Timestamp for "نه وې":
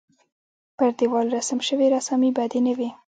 2.67-2.89